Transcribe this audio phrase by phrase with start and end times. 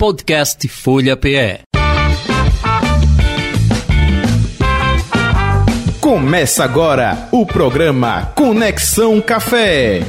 [0.00, 1.60] Podcast Folha PE.
[6.00, 10.00] Começa agora o programa Conexão Café.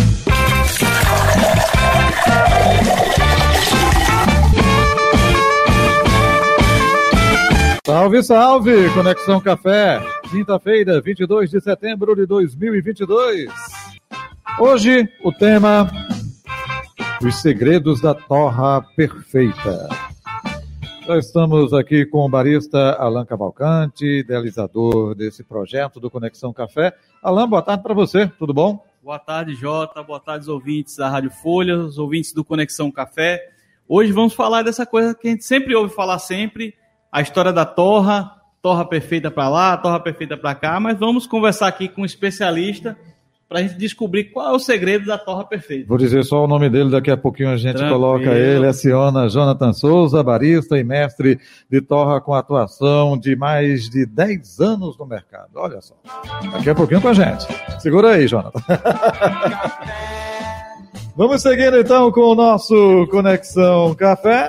[7.86, 8.90] Salve, salve!
[8.94, 10.02] Conexão Café,
[10.32, 13.52] quinta-feira, 22 de setembro de 2022.
[14.58, 15.92] Hoje, o tema:
[17.24, 19.88] Os segredos da torra perfeita.
[21.06, 26.92] Já estamos aqui com o barista Alan Cavalcante, idealizador desse projeto do Conexão Café.
[27.22, 28.84] Alan, boa tarde para você, tudo bom?
[29.04, 30.02] Boa tarde, Jota.
[30.02, 33.40] Boa tarde, os ouvintes da Rádio Folha, os ouvintes do Conexão Café.
[33.88, 36.74] Hoje vamos falar dessa coisa que a gente sempre ouve falar sempre,
[37.12, 38.32] a história da torra,
[38.64, 42.98] torra perfeita para lá, torra perfeita para cá, mas vamos conversar aqui com um especialista
[43.52, 45.86] para a gente descobrir qual é o segredo da torra perfeita.
[45.86, 48.00] Vou dizer só o nome dele, daqui a pouquinho a gente Tranquilo.
[48.00, 51.38] coloca ele, aciona Jonathan Souza, barista e mestre
[51.70, 55.50] de torra com atuação de mais de 10 anos no mercado.
[55.56, 55.96] Olha só,
[56.54, 57.46] daqui a pouquinho com a gente.
[57.82, 58.62] Segura aí, Jonathan.
[61.18, 64.48] Vamos seguindo então com o nosso Conexão Café.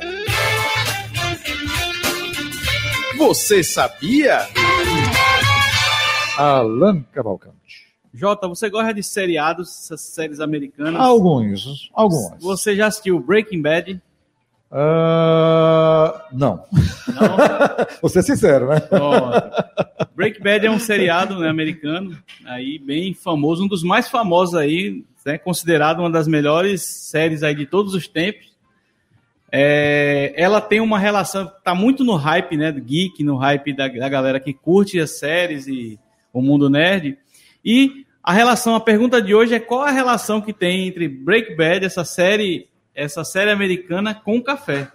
[3.19, 4.47] Você sabia?
[6.39, 7.62] Alan Cavalcante.
[8.15, 11.01] Jota, você gosta de seriados, essas séries americanas?
[11.01, 12.33] Alguns, alguns.
[12.41, 14.03] Você já assistiu Breaking Bad?
[14.71, 16.65] Ah, não.
[17.09, 17.37] Não?
[18.01, 18.83] Vou ser sincero, né?
[20.15, 25.05] Breaking Bad é um seriado né, americano, aí bem famoso, um dos mais famosos aí,
[25.25, 28.53] né, considerado uma das melhores séries aí de todos os tempos.
[29.51, 33.89] É, ela tem uma relação, tá muito no hype, né, do geek, no hype da,
[33.89, 35.99] da galera que curte as séries e
[36.33, 37.19] o mundo nerd.
[37.65, 41.57] E a relação, a pergunta de hoje é qual a relação que tem entre Breaking
[41.57, 44.91] Bad, essa série, essa série americana, com o café?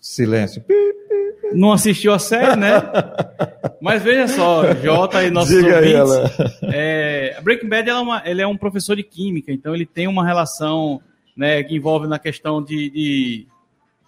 [0.00, 0.64] Silêncio.
[1.52, 2.70] Não assistiu a série, né?
[3.80, 6.58] Mas veja só, Jota e nossos Diga ouvintes.
[6.62, 10.24] É, Breaking Bad é, uma- ele é um professor de química, então ele tem uma
[10.24, 11.00] relação
[11.36, 13.46] né, que envolve na questão de, de-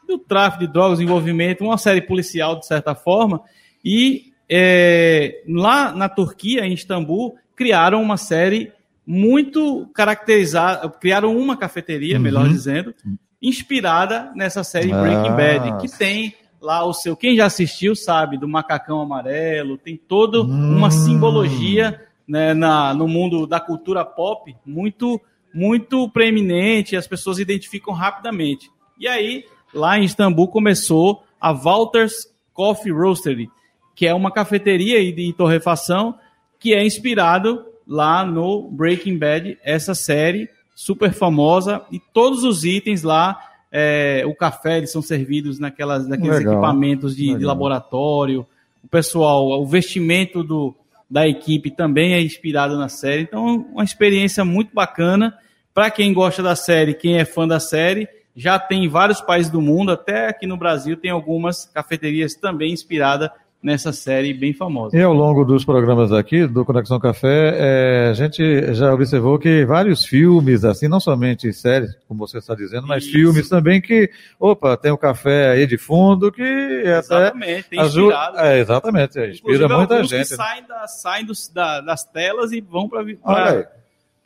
[0.07, 3.41] do tráfico de drogas, envolvimento, uma série policial de certa forma.
[3.85, 8.73] E é, lá na Turquia, em Istambul, criaram uma série
[9.07, 12.95] muito caracterizada, criaram uma cafeteria, melhor dizendo,
[13.41, 15.37] inspirada nessa série Breaking Ah.
[15.37, 17.15] Bad, que tem lá o seu.
[17.15, 20.91] Quem já assistiu sabe do macacão amarelo, tem toda uma Hum.
[20.91, 25.21] simbologia né, na, no mundo da cultura pop muito,
[25.53, 28.71] muito preeminente, as pessoas identificam rapidamente.
[28.99, 29.45] E aí,
[29.75, 33.51] lá em Istambul, começou a Walters Coffee Roastery,
[33.95, 36.15] que é uma cafeteria e de torrefação
[36.59, 43.03] que é inspirado lá no Breaking Bad, essa série super famosa e todos os itens
[43.03, 43.39] lá,
[43.71, 48.47] é, o café, eles são servidos naquelas, naqueles Legal, equipamentos de, de laboratório,
[48.83, 50.75] o pessoal, o vestimento do,
[51.09, 55.37] da equipe também é inspirado na série, então uma experiência muito bacana.
[55.73, 59.51] Para quem gosta da série, quem é fã da série, já tem em vários países
[59.51, 63.31] do mundo, até aqui no Brasil tem algumas cafeterias também inspiradas
[63.65, 64.95] nessa série bem famosa.
[64.95, 69.65] E ao longo dos programas aqui do Conexão Café, é, a gente já observou que
[69.65, 73.13] vários filmes, assim, não somente séries, como você está dizendo, mas Isso.
[73.13, 78.33] filmes também que, opa, tem o café aí de fundo que até Exatamente, tem ajuda.
[78.37, 80.29] É, exatamente, é, inspira Inclusive, muita gente.
[80.29, 80.37] que né?
[80.37, 83.65] saem, da- saem dos- da- das telas e vão para aí,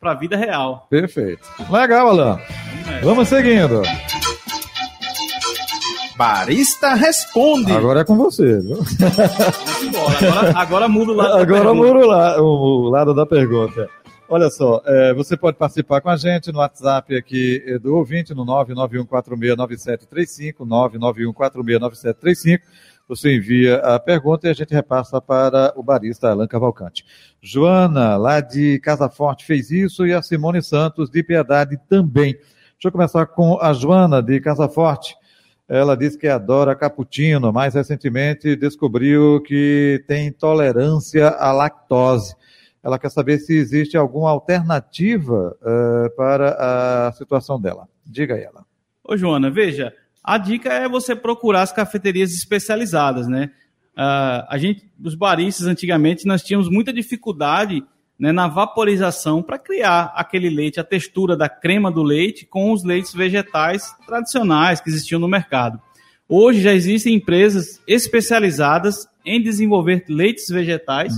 [0.01, 0.85] a vida real.
[0.89, 1.47] perfeito.
[1.71, 2.39] Legal, Alan.
[3.01, 3.81] Vamos seguindo.
[6.23, 7.71] Barista responde.
[7.71, 8.77] Agora é com você, viu?
[10.19, 11.87] Agora, agora muda o lado da Agora pergunta.
[11.87, 13.87] muda o, la- o- o lado da pergunta.
[14.27, 18.33] Olha só, é, você pode participar com a gente no WhatsApp aqui eh, do ouvinte,
[18.35, 22.59] no 991469735, 991469735.
[23.07, 27.05] Você envia a pergunta e a gente repassa para o barista Alan Cavalcante.
[27.41, 32.33] Joana, lá de Casa Forte, fez isso e a Simone Santos, de Piedade, também.
[32.33, 35.15] Deixa eu começar com a Joana, de Casa Forte.
[35.69, 42.35] Ela diz que adora cappuccino, mas recentemente descobriu que tem intolerância à lactose.
[42.83, 47.87] Ela quer saber se existe alguma alternativa eh, para a situação dela.
[48.03, 48.65] Diga aí ela.
[49.03, 49.93] Ô, Joana, veja,
[50.23, 53.51] a dica é você procurar as cafeterias especializadas, né?
[53.95, 57.83] Ah, a gente, os baristas, antigamente, nós tínhamos muita dificuldade
[58.19, 62.83] né, na vaporização para criar aquele leite, a textura da crema do leite com os
[62.83, 65.79] leites vegetais tradicionais que existiam no mercado.
[66.27, 71.13] Hoje já existem empresas especializadas em desenvolver leites vegetais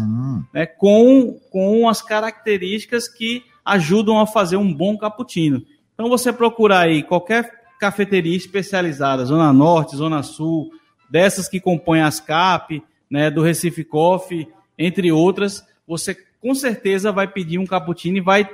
[0.53, 5.63] né, com, com as características que ajudam a fazer um bom cappuccino.
[5.93, 10.71] Então você procurar aí qualquer cafeteria especializada, Zona Norte, Zona Sul,
[11.09, 14.47] dessas que compõem as CAP, né, do Recife Coffee,
[14.77, 18.49] entre outras, você com certeza vai pedir um cappuccino e vai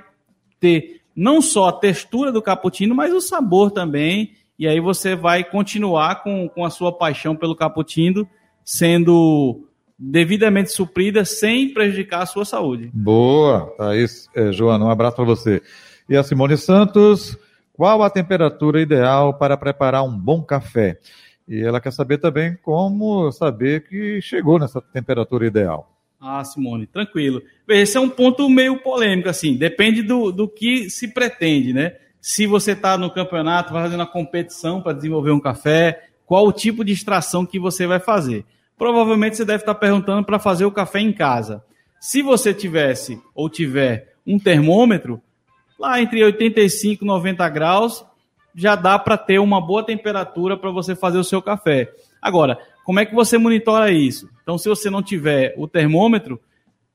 [0.60, 4.34] ter não só a textura do cappuccino, mas o sabor também.
[4.60, 8.28] E aí você vai continuar com, com a sua paixão pelo cappuccino
[8.63, 9.63] sendo
[9.98, 12.92] devidamente suprida sem prejudicar a sua saúde.
[12.94, 15.62] Boa, isso, é, Joana, um abraço para você.
[16.07, 17.38] E a Simone Santos,
[17.74, 21.00] qual a temperatura ideal para preparar um bom café?
[21.48, 25.96] E ela quer saber também como saber que chegou nessa temperatura ideal.
[26.19, 27.41] Ah, Simone, tranquilo.
[27.67, 31.95] Esse é um ponto meio polêmico, assim, depende do, do que se pretende, né?
[32.19, 36.51] Se você está no campeonato, vai fazendo a competição para desenvolver um café, qual o
[36.51, 38.45] tipo de extração que você vai fazer.
[38.77, 41.63] Provavelmente você deve estar tá perguntando para fazer o café em casa.
[41.99, 45.21] Se você tivesse ou tiver um termômetro,
[45.79, 48.05] lá entre 85 e 90 graus,
[48.55, 51.93] já dá para ter uma boa temperatura para você fazer o seu café.
[52.21, 52.57] Agora,
[52.88, 54.30] como é que você monitora isso?
[54.42, 56.39] Então, se você não tiver o termômetro,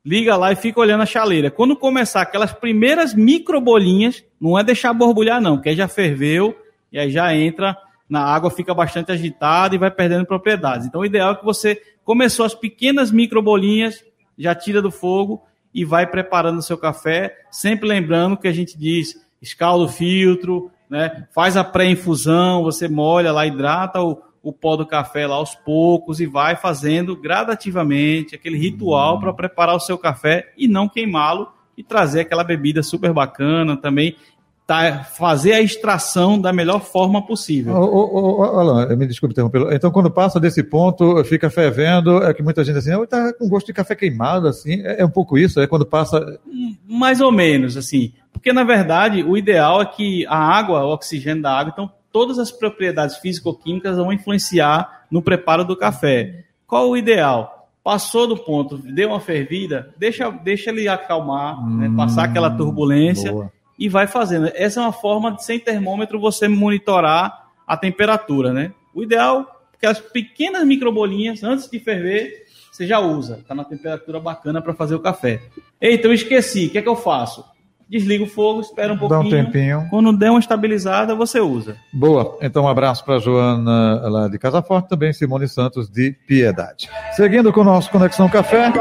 [0.02, 1.50] liga lá e fica olhando a chaleira.
[1.50, 6.56] Quando começar aquelas primeiras micro bolinhas, não é deixar borbulhar não, porque aí já ferveu
[6.90, 7.76] e aí já entra
[8.08, 10.86] na água, fica bastante agitada e vai perdendo propriedades.
[10.86, 14.02] Então, o ideal é que você começou as pequenas micro bolinhas,
[14.38, 15.42] já tira do fogo
[15.74, 20.70] e vai preparando o seu café, sempre lembrando que a gente diz escalda o filtro,
[20.88, 21.26] né?
[21.34, 26.18] Faz a pré-infusão, você molha lá, hidrata o, o pó do café lá aos poucos
[26.18, 31.82] e vai fazendo gradativamente aquele ritual para preparar o seu café e não queimá-lo e
[31.82, 34.16] trazer aquela bebida super bacana também.
[34.64, 37.74] Tá, fazer a extração da melhor forma possível.
[37.74, 39.72] Ô, Alan, me desculpe interromper.
[39.72, 43.66] Então, quando passa desse ponto, fica fervendo, é que muita gente assim, está com gosto
[43.66, 46.38] de café queimado, assim, é, é um pouco isso, é quando passa.
[46.86, 48.12] Mais ou menos, assim.
[48.32, 52.38] Porque, na verdade, o ideal é que a água, o oxigênio da água, então todas
[52.38, 56.44] as propriedades físico-químicas vão influenciar no preparo do café.
[56.66, 57.70] Qual o ideal?
[57.82, 63.32] Passou do ponto, deu uma fervida, deixa, deixa ele acalmar, hum, né, passar aquela turbulência
[63.32, 63.52] boa.
[63.76, 64.50] e vai fazendo.
[64.54, 68.72] Essa é uma forma de, sem termômetro, você monitorar a temperatura, né?
[68.94, 73.38] O ideal é que as pequenas microbolinhas, antes de ferver, você já usa.
[73.38, 75.42] Está na temperatura bacana para fazer o café.
[75.80, 76.66] Eita, eu esqueci.
[76.66, 77.44] O que é que eu faço?
[77.92, 79.20] Desliga o fogo, espera um pouquinho.
[79.20, 79.86] Dá um tempinho.
[79.90, 81.76] Quando der uma estabilizada, você usa.
[81.92, 82.38] Boa.
[82.40, 86.88] Então, um abraço para Joana lá de Casa Forte, também Simone Santos de Piedade.
[87.12, 88.72] Seguindo com o nosso Conexão Café.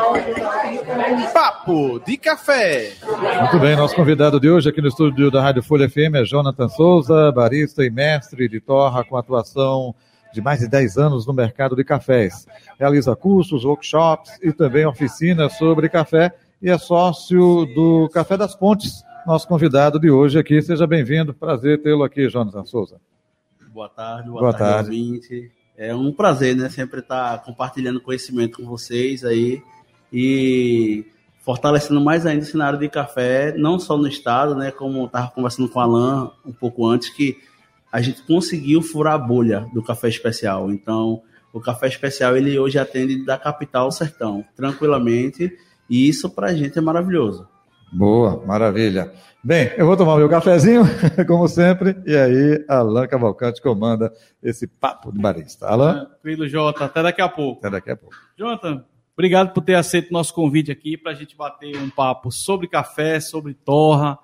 [1.33, 2.93] Papo de Café.
[3.41, 6.69] Muito bem, nosso convidado de hoje aqui no estúdio da Rádio Folha FM é Jonathan
[6.69, 9.93] Souza, barista e mestre de torra com atuação
[10.33, 12.47] de mais de 10 anos no mercado de cafés.
[12.79, 19.03] Realiza cursos, workshops e também oficinas sobre café e é sócio do Café das Pontes,
[19.25, 20.61] nosso convidado de hoje aqui.
[20.61, 23.01] Seja bem-vindo, prazer tê-lo aqui, Jonathan Souza.
[23.73, 25.01] Boa tarde, boa, boa tarde, tarde.
[25.01, 25.51] Ouvinte.
[25.75, 26.69] É um prazer, né?
[26.69, 29.63] Sempre estar compartilhando conhecimento com vocês aí
[30.13, 31.03] e
[31.39, 34.69] fortalecendo mais ainda o cenário de café, não só no estado, né?
[34.69, 37.39] Como estava conversando com o Alan um pouco antes, que
[37.91, 40.69] a gente conseguiu furar a bolha do café especial.
[40.69, 45.51] Então, o café especial ele hoje atende da capital ao sertão, tranquilamente
[45.91, 47.45] e isso para a gente é maravilhoso.
[47.91, 49.11] Boa, maravilha.
[49.43, 50.83] Bem, eu vou tomar meu cafezinho,
[51.27, 54.09] como sempre, e aí Alan Cavalcante comanda
[54.41, 55.67] esse papo de barista.
[55.67, 56.05] Alan?
[56.05, 56.85] Tranquilo, Jota.
[56.85, 57.59] Até daqui a pouco.
[57.59, 58.15] Até daqui a pouco.
[58.37, 62.31] Jonathan, obrigado por ter aceito o nosso convite aqui para a gente bater um papo
[62.31, 64.17] sobre café, sobre torra,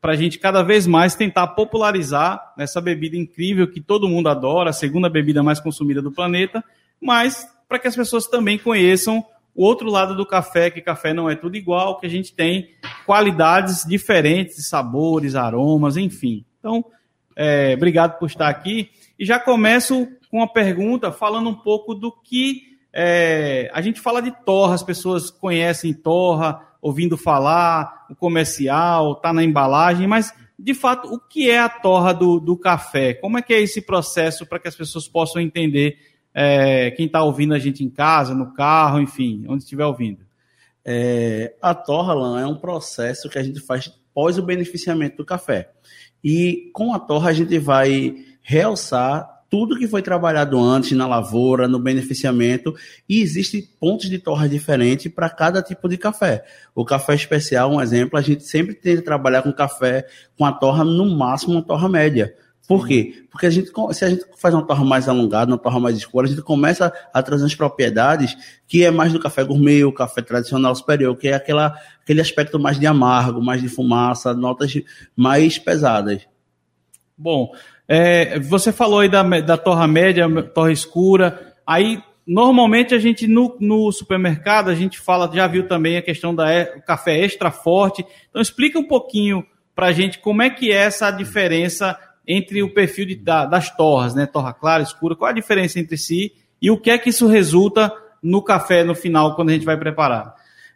[0.00, 4.70] para a gente cada vez mais tentar popularizar essa bebida incrível que todo mundo adora,
[4.70, 6.62] a segunda bebida mais consumida do planeta,
[7.02, 9.24] mas para que as pessoas também conheçam
[9.58, 12.70] o outro lado do café, que café não é tudo igual, que a gente tem
[13.04, 16.44] qualidades diferentes, sabores, aromas, enfim.
[16.60, 16.84] Então,
[17.34, 18.88] é, obrigado por estar aqui.
[19.18, 24.22] E já começo com uma pergunta falando um pouco do que é, a gente fala
[24.22, 30.72] de torra, as pessoas conhecem torra, ouvindo falar, o comercial, está na embalagem, mas de
[30.72, 33.12] fato, o que é a torra do, do café?
[33.12, 35.98] Como é que é esse processo para que as pessoas possam entender
[36.40, 40.20] é, quem está ouvindo a gente em casa, no carro, enfim, onde estiver ouvindo?
[40.84, 45.72] É, a torra, é um processo que a gente faz pós o beneficiamento do café.
[46.22, 51.66] E com a torra a gente vai realçar tudo que foi trabalhado antes na lavoura,
[51.66, 52.72] no beneficiamento,
[53.08, 56.44] e existem pontos de torra diferentes para cada tipo de café.
[56.72, 60.84] O café especial, um exemplo, a gente sempre tenta trabalhar com café com a torra
[60.84, 62.32] no máximo uma torra média.
[62.68, 63.24] Por quê?
[63.30, 66.26] Porque a gente, se a gente faz uma torra mais alongada, uma torra mais escura,
[66.26, 68.36] a gente começa a trazer as propriedades
[68.68, 72.60] que é mais do café gourmet, o café tradicional superior, que é aquela, aquele aspecto
[72.60, 74.72] mais de amargo, mais de fumaça, notas
[75.16, 76.28] mais pesadas.
[77.16, 77.52] Bom,
[77.90, 81.54] É, você falou aí da, da torra média, torra escura.
[81.66, 86.34] Aí, normalmente, a gente no, no supermercado, a gente fala, já viu também a questão
[86.34, 86.42] do
[86.86, 88.04] café extra forte.
[88.28, 89.42] Então, explica um pouquinho
[89.74, 91.98] para a gente como é que é essa diferença
[92.28, 94.26] entre o perfil de, da, das torras, né?
[94.26, 97.90] Torra clara, escura, qual a diferença entre si e o que é que isso resulta
[98.22, 100.34] no café no final, quando a gente vai preparar?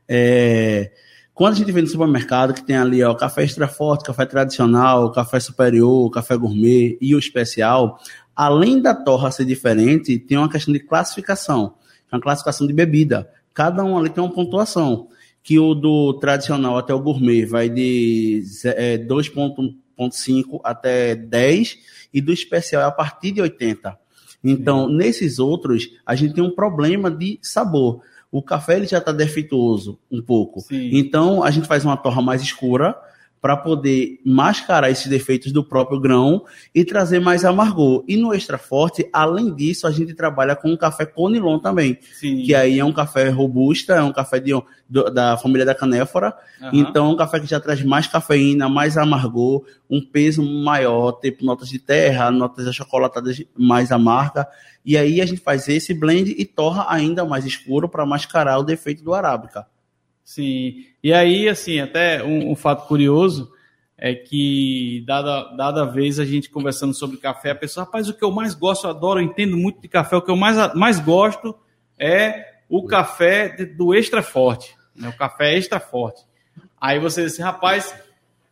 [0.09, 0.91] É,
[1.35, 5.13] quando a gente vem no supermercado, que tem ali ó, café extra forte, café tradicional,
[5.13, 7.99] café superior, café gourmet e o especial,
[8.35, 11.75] além da torra ser diferente, tem uma questão de classificação,
[12.11, 13.29] é uma classificação de bebida.
[13.53, 15.09] Cada um ali tem uma pontuação,
[15.43, 18.97] que o do tradicional até o gourmet vai de é,
[20.09, 21.79] 2.5 até 10
[22.13, 23.99] e do especial é a partir de 80.
[24.45, 24.97] Então, Sim.
[24.97, 29.99] nesses outros, a gente tem um problema de sabor o café ele já está defeituoso
[30.11, 30.61] um pouco.
[30.61, 30.89] Sim.
[30.95, 32.97] Então a gente faz uma torra mais escura
[33.43, 38.05] para poder mascarar esses defeitos do próprio grão e trazer mais amargor.
[38.07, 42.45] E no extra forte, além disso, a gente trabalha com um café conilon também, Sim.
[42.45, 44.53] que aí é um café robusta, é um café de,
[44.89, 46.33] do, da família da canéfora.
[46.61, 46.71] Uhum.
[46.73, 51.45] Então, é um café que já traz mais cafeína, mais amargor, um peso maior, tipo
[51.45, 54.47] notas de terra, notas achocolatadas mais amarga.
[54.85, 58.63] E aí a gente faz esse blend e torra ainda mais escuro para mascarar o
[58.63, 59.67] defeito do arábica.
[60.25, 60.87] Sim.
[61.03, 63.53] E aí, assim, até um, um, fato curioso
[63.99, 68.25] é que, dada, dada vez a gente conversando sobre café, a pessoa, rapaz, o que
[68.25, 70.99] eu mais gosto, eu adoro, eu entendo muito de café, o que eu mais, mais
[70.99, 71.55] gosto
[71.99, 75.09] é o café do extra forte, né?
[75.09, 76.23] o café extra forte.
[76.81, 77.95] Aí você diz assim, rapaz,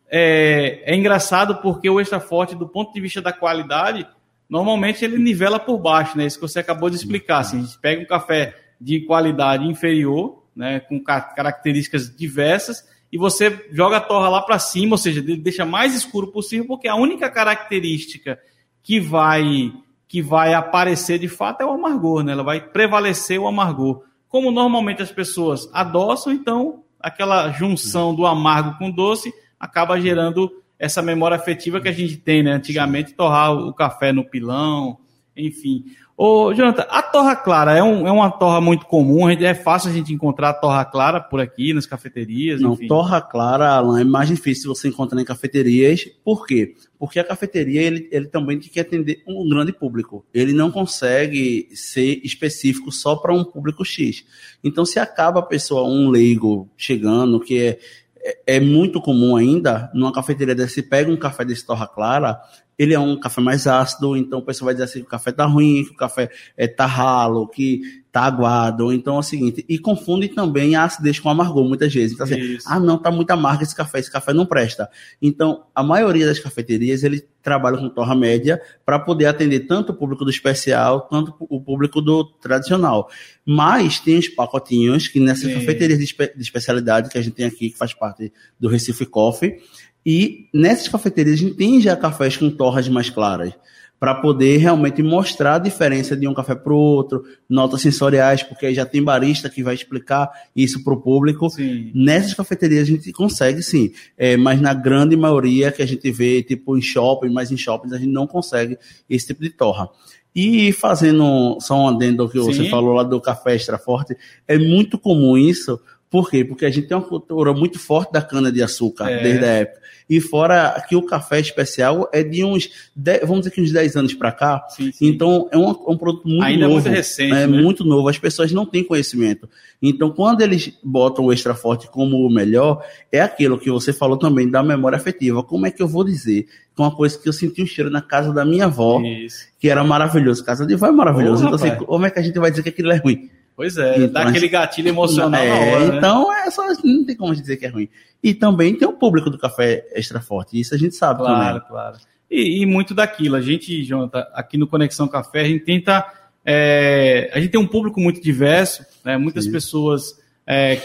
[0.09, 4.05] é, é engraçado porque o extra forte, do ponto de vista da qualidade,
[4.49, 6.25] normalmente ele nivela por baixo, né?
[6.25, 7.39] Isso que você acabou de explicar.
[7.39, 13.67] Assim, a gente pega um café de qualidade inferior, né, com características diversas, e você
[13.71, 17.29] joga a torra lá para cima, ou seja, deixa mais escuro possível, porque a única
[17.29, 18.39] característica
[18.81, 19.73] que vai
[20.07, 22.33] que vai aparecer de fato é o amargor, né?
[22.33, 24.03] Ela vai prevalecer o amargor.
[24.27, 31.01] Como normalmente as pessoas adoçam, então aquela junção do amargo com doce acaba gerando essa
[31.01, 32.51] memória afetiva que a gente tem, né?
[32.51, 34.97] Antigamente, torrar o café no pilão,
[35.35, 35.85] enfim.
[36.23, 39.91] Ô, Jonathan, a torra clara é, um, é uma torra muito comum, é fácil a
[39.91, 42.85] gente encontrar a torra clara por aqui, nas cafeterias, Não, enfim.
[42.85, 46.07] torra clara, Alan, é mais difícil você encontrar em cafeterias.
[46.23, 46.75] Por quê?
[46.99, 50.23] Porque a cafeteria, ele, ele também tem que atender um grande público.
[50.31, 54.23] Ele não consegue ser específico só para um público X.
[54.63, 57.79] Então, se acaba a pessoa, um leigo, chegando, que é
[58.23, 62.39] é, é muito comum ainda, numa cafeteria dessa, se pega um café desse torra clara,
[62.81, 65.31] ele é um café mais ácido, então o pessoal vai dizer assim que o café
[65.31, 68.91] tá ruim, que o café é, tá ralo, que tá aguado.
[68.91, 72.13] Então é o seguinte, e confunde também a acidez com amargor muitas vezes.
[72.13, 74.89] Então assim, ah não, tá muito amargo esse café, esse café não presta.
[75.21, 79.95] Então a maioria das cafeterias, ele trabalha com torra média para poder atender tanto o
[79.95, 83.11] público do especial, quanto o público do tradicional.
[83.45, 85.59] Mas tem os pacotinhos que nessas Sim.
[85.59, 89.05] cafeterias de, espe de especialidade que a gente tem aqui, que faz parte do Recife
[89.05, 89.59] Coffee,
[90.05, 93.53] e nessas cafeterias a gente tem já cafés com torras mais claras
[94.01, 98.65] para poder realmente mostrar a diferença de um café para o outro, notas sensoriais, porque
[98.65, 101.47] aí já tem barista que vai explicar isso para o público.
[101.51, 101.91] Sim.
[101.93, 106.41] Nessas cafeterias a gente consegue sim, é, mas na grande maioria que a gente vê,
[106.41, 108.75] tipo em shopping, mas em shoppings a gente não consegue
[109.07, 109.87] esse tipo de torra.
[110.33, 114.17] E fazendo só um adendo que você falou lá do café extra forte,
[114.47, 115.79] é muito comum isso,
[116.11, 116.43] por quê?
[116.43, 119.23] Porque a gente tem uma cultura muito forte da cana-de-açúcar, é.
[119.23, 119.81] desde a época.
[120.09, 123.95] E fora que o café especial é de uns, 10, vamos dizer que uns 10
[123.95, 124.67] anos para cá.
[124.67, 125.07] Sim, sim.
[125.07, 126.79] Então, é um, um, produto muito Ainda novo.
[126.79, 127.61] Ainda muito recente, É né?
[127.61, 128.09] muito novo.
[128.09, 129.47] As pessoas não têm conhecimento.
[129.81, 134.17] Então, quando eles botam o extra forte como o melhor, é aquilo que você falou
[134.17, 135.41] também da memória afetiva.
[135.41, 136.43] Como é que eu vou dizer?
[136.75, 139.45] Que uma coisa que eu senti um cheiro na casa da minha avó, Isso.
[139.57, 140.43] que era maravilhoso.
[140.43, 141.45] Casa de avó é maravilhoso.
[141.45, 143.29] Então, assim, como é que a gente vai dizer que aquilo é ruim?
[143.61, 145.97] Pois é, então, dá aquele gatilho emocional é, hora, né?
[145.97, 147.87] Então, é só, não tem como dizer que é ruim.
[148.23, 151.49] E também tem o público do café extra forte, isso a gente sabe claro, também.
[151.51, 151.97] Claro, claro.
[152.27, 156.03] E, e, muito daquilo, a gente, Jonathan, aqui no Conexão Café, a gente tenta,
[156.43, 159.15] é, a gente tem um público muito diverso, né?
[159.15, 159.51] muitas Sim.
[159.51, 160.81] pessoas, é,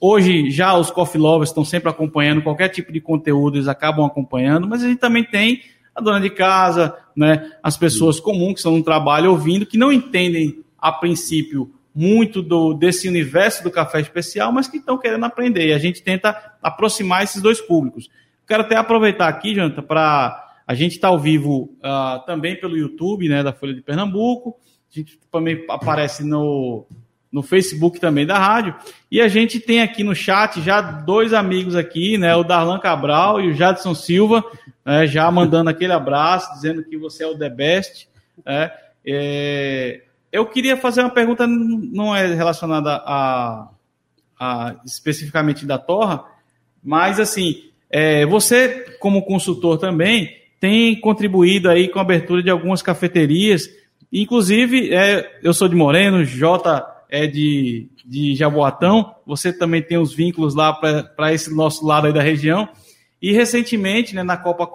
[0.00, 4.68] hoje já os coffee lovers estão sempre acompanhando, qualquer tipo de conteúdo eles acabam acompanhando,
[4.68, 7.50] mas a gente também tem a dona de casa, né?
[7.60, 12.74] as pessoas comuns que estão no trabalho ouvindo, que não entendem a princípio muito do,
[12.74, 15.68] desse universo do café especial, mas que estão querendo aprender.
[15.68, 18.08] E a gente tenta aproximar esses dois públicos.
[18.46, 20.48] Quero até aproveitar aqui, Janta, para.
[20.66, 24.56] A gente está ao vivo uh, também pelo YouTube, né, da Folha de Pernambuco.
[24.88, 26.86] A gente também aparece no,
[27.30, 28.74] no Facebook também da rádio.
[29.10, 33.40] E a gente tem aqui no chat já dois amigos aqui, né, o Darlan Cabral
[33.40, 34.44] e o Jadson Silva,
[34.84, 38.08] né, já mandando aquele abraço, dizendo que você é o the best.
[38.44, 38.70] Né,
[39.04, 43.68] é, eu queria fazer uma pergunta, não é relacionada a,
[44.38, 46.24] a especificamente da Torra,
[46.82, 52.82] mas assim, é, você como consultor também tem contribuído aí com a abertura de algumas
[52.82, 53.68] cafeterias,
[54.12, 60.14] inclusive é, eu sou de Moreno, Jota é de, de Jaboatão, você também tem os
[60.14, 62.68] vínculos lá para esse nosso lado aí da região,
[63.20, 64.68] e recentemente, né, na Copa o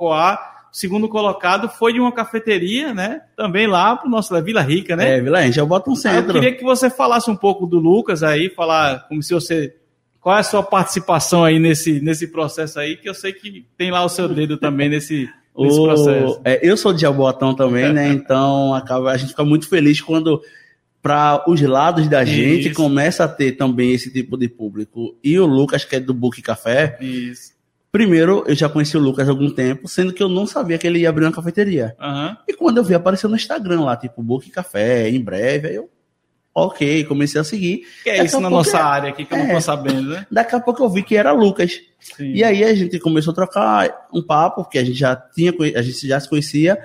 [0.77, 3.21] segundo colocado foi de uma cafeteria, né?
[3.37, 5.17] Também lá para o nosso da Vila Rica, né?
[5.17, 6.31] É, Vila Rica, eu boto um centro.
[6.37, 9.73] Eu queria que você falasse um pouco do Lucas aí, falar como se você.
[10.19, 13.89] Qual é a sua participação aí nesse, nesse processo aí, que eu sei que tem
[13.91, 16.41] lá o seu dedo também nesse, nesse O- processo.
[16.43, 18.09] é, eu sou de Jaboatão também, né?
[18.09, 20.41] Então acaba, a gente fica muito feliz quando
[21.01, 22.75] para os lados da gente Isso.
[22.75, 25.15] começa a ter também esse tipo de público.
[25.23, 27.53] E o Lucas, que é do Book Café, Isso.
[27.97, 30.85] Primeiro eu já conheci o Lucas há algum tempo, sendo que eu não sabia que
[30.85, 31.95] ele ia abrir uma cafeteria.
[31.99, 32.37] Aham.
[32.47, 35.89] E quando eu vi, apareceu no Instagram lá, tipo, Book Café, em breve, aí eu,
[36.53, 37.83] ok, comecei a seguir.
[38.03, 39.53] Que é Daqui isso na nossa é- área aqui que eu não é.
[39.53, 40.27] tô sabendo, né?
[40.29, 41.79] Daqui a pouco eu vi que era Lucas.
[41.99, 42.33] Sim.
[42.33, 45.81] E aí a gente começou a trocar um papo, porque a gente já tinha, a
[45.81, 46.77] gente já se conhecia,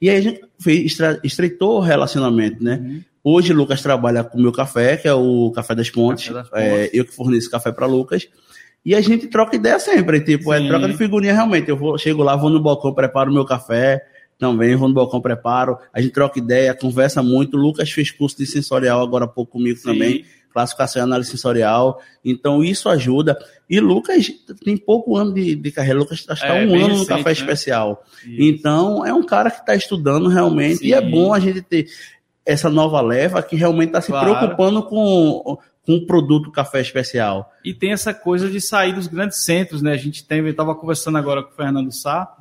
[0.00, 2.80] e aí a gente fez, estreitou o relacionamento, né?
[2.80, 3.02] Uhum.
[3.24, 6.28] Hoje Lucas trabalha com o meu café, que é o Café das Pontes.
[6.28, 6.90] Café das É, Pontes.
[6.94, 8.26] eu que forneço café para Lucas.
[8.84, 10.68] E a gente troca ideia sempre, tipo, é Sim.
[10.68, 11.68] troca de figurinha realmente.
[11.68, 14.04] Eu vou, chego lá, vou no balcão, preparo meu café,
[14.38, 15.78] também vou no balcão, preparo.
[15.92, 17.56] A gente troca ideia, conversa muito.
[17.56, 19.84] O Lucas fez curso de sensorial agora há pouco comigo Sim.
[19.92, 21.98] também classificação e análise sensorial.
[22.22, 23.38] Então, isso ajuda.
[23.70, 24.30] E Lucas
[24.62, 25.98] tem pouco ano de, de carreira.
[25.98, 27.32] Lucas está É, um ano no recente, café né?
[27.32, 28.04] especial.
[28.18, 28.36] Isso.
[28.38, 30.84] Então, é um cara que está estudando realmente.
[30.86, 31.10] E é Sim.
[31.10, 31.86] bom a gente ter
[32.44, 34.26] essa nova leva que realmente está se Claro.
[34.34, 37.52] preocupando com, com o produto café especial.
[37.64, 39.92] E tem essa coisa de sair dos grandes centros, né?
[39.92, 42.32] A gente tem, estava conversando agora com o Fernando Sá,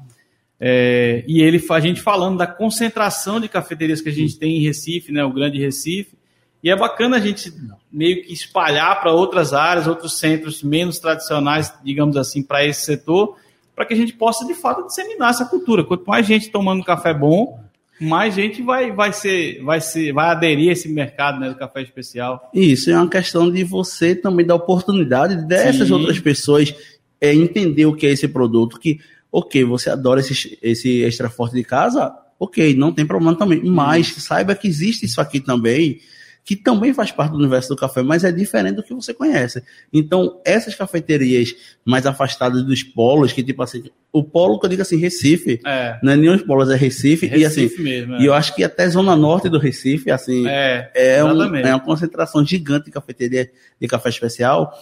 [0.64, 4.62] é, e ele, a gente falando da concentração de cafeterias que a gente tem em
[4.62, 5.24] Recife, né?
[5.24, 6.16] O Grande Recife.
[6.64, 7.52] E é bacana a gente
[7.92, 13.36] meio que espalhar para outras áreas, outros centros menos tradicionais, digamos assim, para esse setor,
[13.76, 15.84] para que a gente possa de fato disseminar essa cultura.
[15.84, 17.60] Quanto mais gente tomando café bom,
[18.02, 21.84] mais gente vai, vai ser, vai ser, vai aderir a esse mercado né, do café
[21.84, 22.50] especial.
[22.54, 25.94] Isso é uma questão de você também dar oportunidade dessas Sim.
[25.94, 26.74] outras pessoas
[27.20, 28.80] é, entender o que é esse produto.
[28.80, 29.00] Que,
[29.32, 33.64] ok, você adora esse, esse extra forte de casa, ok, não tem problema também.
[33.64, 36.00] Mas saiba que existe isso aqui também,
[36.44, 39.64] que também faz parte do universo do café, mas é diferente do que você conhece.
[39.94, 41.54] Então, essas cafeterias
[41.86, 46.00] mais afastadas dos polos, que tipo assim, o polo que eu digo assim, Recife, É.
[46.02, 48.16] não é nem os polos, é Recife, e assim, Recife mesmo.
[48.16, 48.22] é.
[48.22, 51.80] e eu acho que até zona norte do Recife, assim, É, é, um- é uma
[51.80, 53.50] concentração gigante de cafeteria
[53.80, 54.74] de café especial.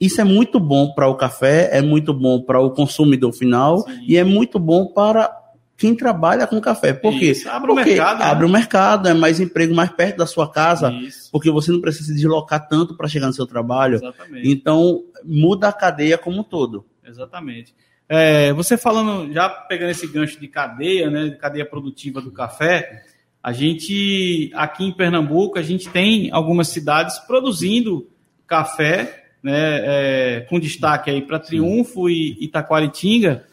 [0.00, 4.04] Isso é muito bom para o café, é muito bom para o consumidor final Sim.
[4.08, 5.30] e é muito bom para
[5.76, 6.92] quem trabalha com café.
[6.92, 7.32] Por quê?
[7.32, 8.24] Isso, abre o Porque mercado, né?
[8.26, 11.80] Abre o mercado, é mais emprego mais perto da sua casa, Isso, porque você não
[11.80, 13.96] precisa se deslocar tanto para chegar no seu trabalho.
[13.96, 14.48] exatamente.
[14.50, 16.84] Então, muda a cadeia como um todo.
[17.04, 17.74] Exatamente.
[18.08, 23.02] É, você falando, já pegando esse gancho de cadeia, né, de cadeia produtiva do café,
[23.42, 28.08] a gente, aqui em Pernambuco, a gente tem algumas cidades produzindo
[28.46, 33.44] café, né, é, com destaque aí para Triunfo e Itaquaritinga,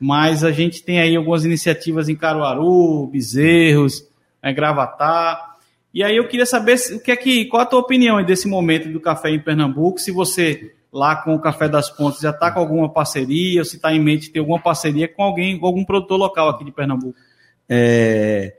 [0.00, 4.08] mas a gente tem aí algumas iniciativas em Caruaru, Bezerros,
[4.42, 5.50] né, Gravatar,
[5.92, 8.88] e aí eu queria saber o que é que, qual a tua opinião desse momento
[8.88, 12.60] do café em Pernambuco, se você lá com o Café das Pontes já está com
[12.60, 16.18] alguma parceria, ou se está em mente ter alguma parceria com alguém, com algum produtor
[16.18, 17.18] local aqui de Pernambuco.
[17.68, 18.54] É,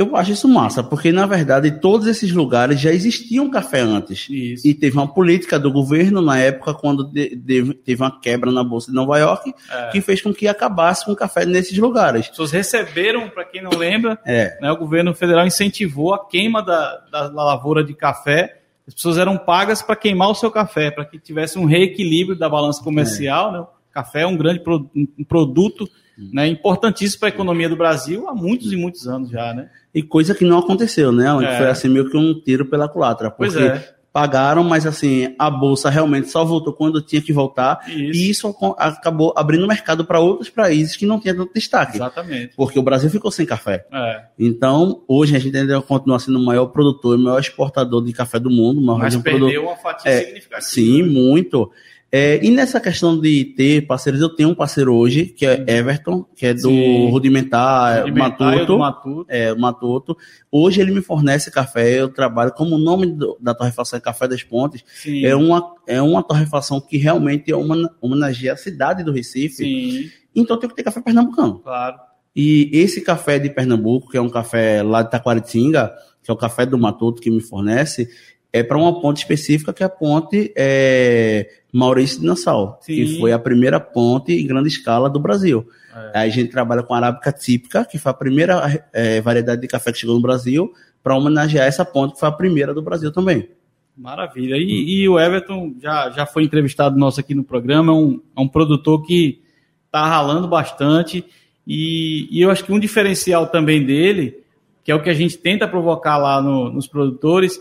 [0.00, 4.26] eu acho isso massa, porque na verdade todos esses lugares já existiam café antes.
[4.30, 4.66] Isso.
[4.66, 8.64] E teve uma política do governo na época, quando de- de- teve uma quebra na
[8.64, 9.88] Bolsa de Nova York, É.
[9.90, 12.22] que fez com que acabasse com o café nesses lugares.
[12.22, 16.62] As pessoas receberam, para quem não lembra, É, né, o governo federal incentivou a queima
[16.62, 18.56] da, da lavoura de café.
[18.88, 22.48] As pessoas eram pagas para queimar o seu café, para que tivesse um reequilíbrio da
[22.48, 23.52] balança comercial.
[23.52, 23.64] Né?
[23.92, 28.34] Café é um grande pro- um produto né, importantíssimo para a economia do Brasil há
[28.34, 29.52] muitos e muitos anos já.
[29.54, 29.68] Né?
[29.92, 31.26] e coisa que não aconteceu, né?
[31.44, 31.56] É.
[31.58, 33.28] Foi assim meio que um tiro pela culatra.
[33.28, 33.92] Porque é.
[34.12, 37.80] pagaram, mas assim, a Bolsa realmente só voltou quando tinha que voltar.
[37.88, 37.96] Isso.
[38.20, 41.96] E isso acabou abrindo mercado para outros países que não tinham tanto destaque.
[41.96, 42.54] Exatamente.
[42.56, 43.84] Porque o Brasil ficou sem café.
[43.92, 44.22] É.
[44.38, 48.12] Então, hoje a gente ainda continua sendo o maior produtor e o maior exportador de
[48.12, 48.80] café do mundo.
[48.80, 50.60] Mas perdeu uma fatia É, significativa.
[50.68, 51.68] Sim, muito.
[52.12, 56.24] É, e nessa questão de ter parceiros, eu tenho um parceiro hoje, que é Everton,
[56.34, 57.08] que é do Sim.
[57.08, 58.78] Rudimentar, Rudimentar o do Matuto.
[58.78, 59.26] Matuto.
[59.28, 60.16] É, Matuto.
[60.50, 64.26] Hoje ele me fornece café, eu trabalho como o nome do- da torrefação é Café
[64.26, 64.82] das Pontes.
[64.92, 65.24] Sim.
[65.24, 69.54] É uma, é uma torrefação que realmente é uma, homenageia a cidade do Recife.
[69.64, 70.10] Sim.
[70.34, 71.60] Então tem que ter café pernambucano.
[71.60, 71.96] Claro.
[72.34, 75.92] E esse café de Pernambuco, que é um café lá de Taquaritinga,
[76.22, 78.08] que é o café do Matuto que me fornece,
[78.52, 82.94] é para uma ponte específica, que é a ponte é, Maurício de Nassau, Sim.
[82.94, 85.68] que foi a primeira ponte em grande escala do Brasil.
[86.14, 86.20] É.
[86.20, 89.68] Aí a gente trabalha com a arábica típica, que foi a primeira é, variedade de
[89.68, 93.12] café que chegou no Brasil, para homenagear essa ponte, que foi a primeira do Brasil
[93.12, 93.48] também.
[93.96, 94.56] Maravilha.
[94.56, 98.40] E, e o Everton já, já foi entrevistado nosso aqui no programa, é um, é
[98.40, 99.40] um produtor que
[99.86, 101.24] está ralando bastante.
[101.66, 104.38] E, e eu acho que um diferencial também dele,
[104.82, 107.60] que é o que a gente tenta provocar lá no- nos produtores,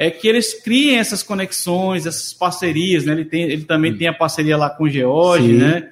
[0.00, 3.14] é que eles criem essas conexões, essas parcerias, né?
[3.14, 5.90] Ele, tem, ele também tem a parceria lá com o George, né?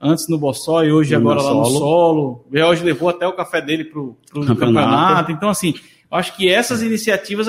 [0.00, 2.44] Antes no Bossó e hoje agora lá no solo.
[2.48, 4.86] O George levou até o café dele pro, pro Campeonato.
[4.86, 5.32] campeonato.
[5.32, 5.74] Então, assim,
[6.08, 7.48] eu acho que essas iniciativas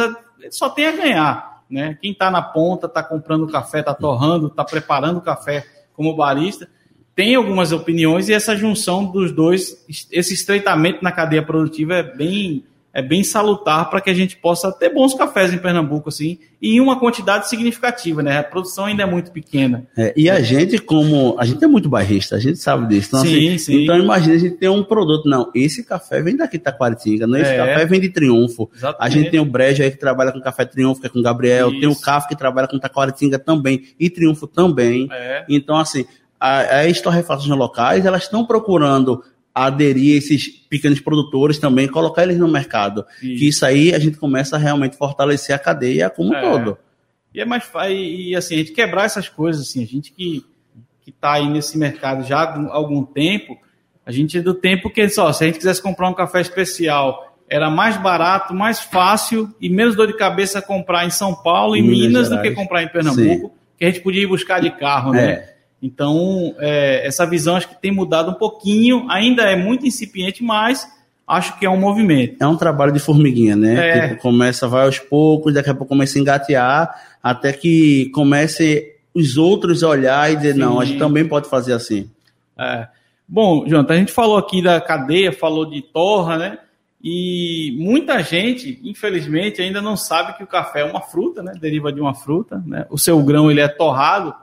[0.49, 1.95] só tem a ganhar, né?
[2.01, 6.67] Quem está na ponta, está comprando café, está torrando, está preparando o café como barista,
[7.13, 12.65] tem algumas opiniões e essa junção dos dois, esse estreitamento na cadeia produtiva é bem
[12.93, 16.75] é bem salutar para que a gente possa ter bons cafés em Pernambuco assim e
[16.75, 18.37] em uma quantidade significativa, né?
[18.39, 19.87] A produção ainda é muito pequena.
[19.97, 21.35] É, e a gente, como.
[21.39, 23.07] A gente é muito bairrista, a gente sabe disso.
[23.09, 23.83] Então, Sim, assim, sim.
[23.83, 25.27] então imagina a gente ter um produto.
[25.27, 27.57] Não, esse café vem daqui de Taquaritinga, não, esse É.
[27.57, 28.69] café vem de Triunfo.
[28.73, 29.13] A Exatamente.
[29.13, 31.69] gente tem o Brejo aí que trabalha com café Triunfo, que é com o Gabriel.
[31.71, 31.79] Isso.
[31.79, 33.83] Tem o CAF que trabalha com Taquaritinga também.
[33.99, 35.07] E Triunfo também.
[35.11, 35.45] É.
[35.49, 36.05] Então, assim,
[36.39, 39.23] a- as torrefações locais, elas estão procurando
[39.53, 43.05] aderir a esses pequenos produtores também, colocar eles no mercado.
[43.21, 43.39] Isso.
[43.39, 46.41] Que isso aí a gente começa a realmente fortalecer a cadeia como um É.
[46.41, 46.77] todo.
[47.33, 50.45] E é mais e, e, assim, a gente quebrar essas coisas, assim, a gente que,
[51.01, 53.57] que tá aí nesse mercado já há algum, tempo,
[54.05, 57.37] a gente é do tempo que só, se a gente quisesse comprar um café especial,
[57.49, 61.81] era mais barato, mais fácil e menos dor de cabeça comprar em São Paulo e
[61.81, 65.11] Minas Minas, do que comprar em Pernambuco, que a gente podia ir buscar de carro,
[65.11, 65.31] né?
[65.31, 65.55] É.
[65.81, 70.87] Então, é, essa visão acho que tem mudado um pouquinho, ainda é muito incipiente, mas
[71.27, 72.37] acho que é um movimento.
[72.39, 73.89] É um trabalho de formiguinha, né?
[73.89, 74.09] É.
[74.09, 79.37] Tipo, começa, vai aos poucos, daqui a pouco começa a engatear, até que comece os
[79.37, 80.59] outros a olhar e dizer, Sim.
[80.59, 82.09] não, a gente também pode fazer assim.
[82.57, 82.87] É.
[83.27, 86.57] Bom, Jonathan, a gente falou aqui da cadeia, falou de torra, né?
[87.03, 91.53] E muita gente, infelizmente, ainda não sabe que o café é uma fruta, né?
[91.59, 92.85] Deriva de uma fruta, né?
[92.89, 94.35] O seu grão ele é torrado.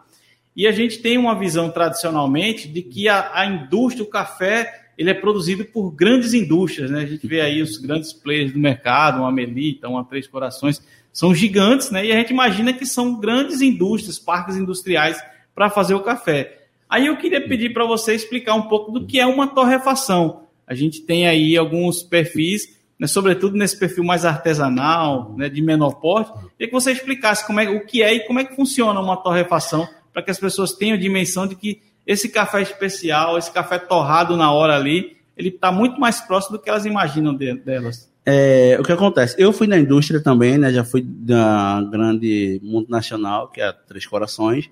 [0.59, 5.09] E a gente tem uma visão tradicionalmente de que a, a indústria, o café, ele
[5.09, 7.03] é produzido por grandes indústrias, né?
[7.03, 11.33] A gente vê aí os grandes players do mercado, uma Melita, uma Três Corações, são
[11.33, 12.05] gigantes, né?
[12.05, 15.23] E a gente imagina que são grandes indústrias, parques industriais
[15.55, 16.65] para fazer o café.
[16.91, 20.43] Aí eu queria pedir para você explicar um pouco do que é uma torrefação.
[20.67, 26.01] A gente tem aí alguns perfis, né, sobretudo nesse perfil mais artesanal, né, de menor
[26.01, 26.33] porte.
[26.33, 29.17] Queria que você explicasse como é, o que é e como é que funciona uma
[29.17, 34.37] torrefação, para que as pessoas tenham dimensão de que esse café especial, esse café torrado
[34.37, 38.13] na hora ali, ele está muito mais próximo do que elas imaginam de- delas.
[38.27, 39.37] É, o que acontece?
[39.39, 40.73] Eu fui na indústria também, né?
[40.73, 44.69] Já fui da grande multinacional, que é a Três Corações.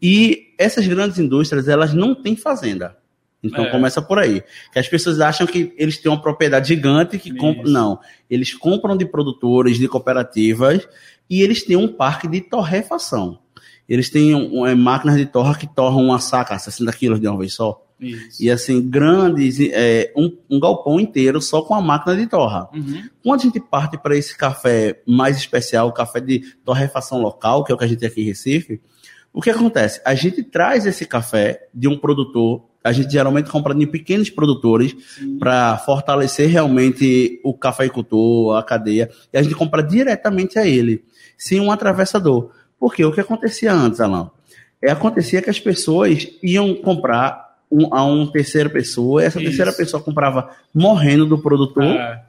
[0.00, 2.96] E essas grandes indústrias, elas não têm fazenda.
[3.42, 3.70] Então É.
[3.72, 4.44] começa por aí.
[4.72, 7.68] Que as pessoas acham que eles têm uma propriedade gigante que compram.
[7.72, 7.98] Não.
[8.30, 10.86] Eles compram de produtores, de cooperativas,
[11.28, 13.40] e eles têm um parque de torrefação.
[13.88, 17.38] Eles têm um, é, máquinas de torra que torram uma saca, 60 quilos de uma
[17.38, 17.80] vez só.
[18.00, 18.42] Isso.
[18.42, 22.68] E assim, grandes, é, um, um galpão inteiro só com a máquina de torra.
[22.74, 23.02] Uhum.
[23.22, 27.72] Quando a gente parte para esse café mais especial, o café de torrefação local, que
[27.72, 28.80] é o que a gente tem aqui em Recife,
[29.32, 30.00] o que acontece?
[30.04, 34.94] A gente traz esse café de um produtor, a gente geralmente compra de pequenos produtores
[35.38, 41.02] para fortalecer realmente o cafeicultor, a cadeia, e a gente compra diretamente a ele,
[41.36, 42.50] sem um atravessador.
[42.84, 44.30] Porque o que acontecia antes, Alan?
[44.82, 49.46] É, acontecia que as pessoas iam comprar um- a uma terceira pessoa, essa Isso.
[49.48, 52.20] terceira pessoa comprava morrendo do produtor É,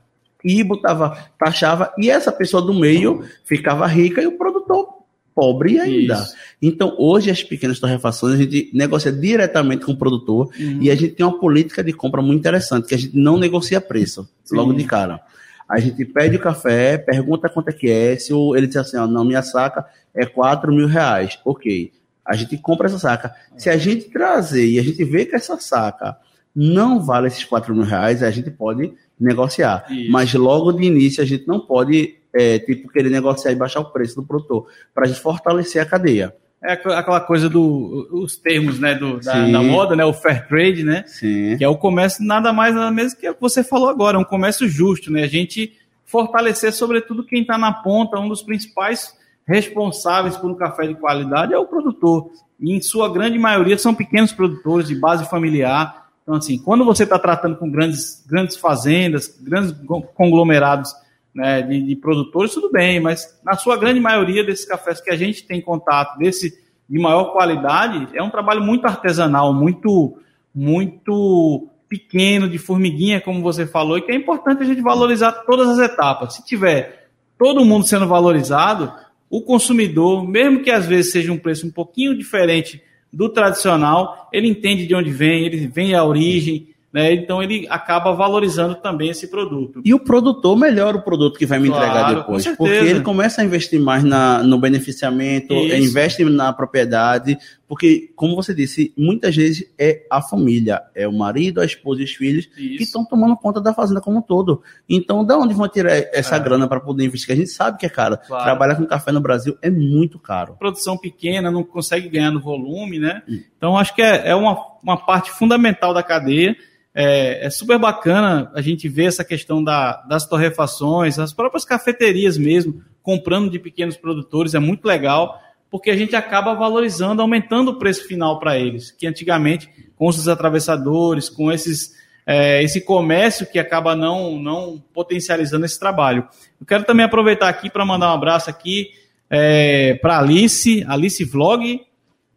[0.46, 4.88] e botava, taxava, e essa pessoa do meio ficava rica e o produtor
[5.36, 6.14] pobre ainda.
[6.14, 6.34] Isso.
[6.62, 10.78] Então, hoje, as pequenas torrefações, a gente negocia diretamente com o produtor Uhum.
[10.82, 13.82] e a gente tem uma política de compra muito interessante, que a gente não negocia
[13.82, 14.56] preço, Sim.
[14.56, 15.20] logo de cara.
[15.68, 18.98] A gente pede o café, pergunta quanto é que é, se o- ele diz assim,
[18.98, 19.84] ó, não, minha saca
[20.16, 21.38] é 4 mil reais.
[21.46, 21.92] Ok.
[22.26, 23.36] A gente compra essa saca.
[23.58, 26.18] Se a gente trazer e a gente vê que essa saca
[26.56, 29.86] não vale esses 4 mil reais, a gente pode negociar.
[29.90, 30.12] Isso.
[30.12, 33.92] Mas logo de início a gente não pode, é, tipo, querer negociar e baixar o
[33.92, 36.34] preço do produtor, para a gente fortalecer a cadeia.
[36.64, 40.48] É aqu- aquela coisa do os termos, né, do, da, da moda, né, o fair
[40.48, 41.58] trade, né, Sim.
[41.58, 44.24] que é o comércio nada mais nada menos que o que você falou agora, um
[44.24, 45.74] comércio justo, né, a gente
[46.06, 49.14] fortalecer sobretudo quem está na ponta, um dos principais
[49.48, 53.94] responsáveis por um café de qualidade é o produtor, e em sua grande maioria são
[53.94, 59.28] pequenos produtores de base familiar, Então, assim, quando você está tratando com grandes, grandes fazendas,
[59.40, 59.76] grandes
[60.16, 60.92] conglomerados
[61.34, 65.16] né, de, de, produtores, tudo bem, mas na sua grande maioria desses cafés que a
[65.16, 70.18] gente tem contato, desse de maior qualidade, é um trabalho muito artesanal, muito,
[70.54, 75.68] muito pequeno, de formiguinha, como você falou, e que é importante a gente valorizar todas
[75.70, 76.36] as etapas.
[76.36, 78.92] Se tiver todo mundo sendo valorizado,
[79.38, 84.48] o consumidor, mesmo que às vezes seja um preço um pouquinho diferente do tradicional, ele
[84.48, 87.12] entende de onde vem, ele vem a origem, né?
[87.12, 89.82] Então ele acaba valorizando também esse produto.
[89.84, 93.42] E o produtor melhora o produto que vai me claro, entregar depois, porque ele começa
[93.42, 99.70] a investir mais na, no beneficiamento, investe na propriedade, porque, como você disse, muitas vezes
[99.78, 102.78] é a família, é o marido, a esposa e os filhos Isso.
[102.78, 104.64] que estão tomando conta da fazenda como um todo.
[104.88, 106.40] Então, da onde vão tirar essa é.
[106.40, 107.34] grana para poder investir?
[107.34, 108.18] A gente sabe que é caro.
[108.26, 108.44] Claro.
[108.46, 110.56] Trabalhar com café no Brasil é muito caro.
[110.58, 113.22] Produção pequena, não consegue ganhar no volume, né?
[113.28, 113.42] Hum.
[113.58, 116.56] Então, acho que é, é uma, uma parte fundamental da cadeia
[116.98, 122.38] é, é, super bacana a gente ver essa questão da, das torrefações, as próprias cafeterias
[122.38, 125.38] mesmo, comprando de pequenos produtores, é muito legal,
[125.70, 130.26] porque a gente acaba valorizando, aumentando o preço final para eles, que antigamente, com os
[130.26, 131.94] atravessadores, com esses,
[132.26, 136.26] é, esse comércio que acaba não, não potencializando esse trabalho.
[136.62, 138.92] Eu quero também aproveitar aqui para mandar um abraço aqui
[139.30, 141.82] é, para Alice, Alice Vlog,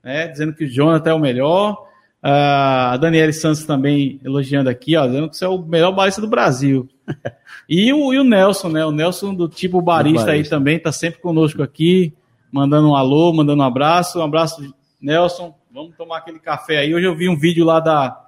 [0.03, 1.88] né, dizendo que o Jonathan é o melhor.
[2.23, 6.21] Uh, a Daniele Santos também elogiando aqui, ó, dizendo que você é o melhor barista
[6.21, 6.89] do Brasil.
[7.69, 8.85] e, o, e o Nelson, né?
[8.85, 10.33] O Nelson do tipo barista, barista.
[10.33, 12.13] aí também, tá sempre conosco aqui,
[12.51, 14.19] mandando um alô, mandando um abraço.
[14.19, 15.55] Um abraço, Nelson.
[15.73, 16.93] Vamos tomar aquele café aí.
[16.93, 18.25] Hoje eu vi um vídeo lá da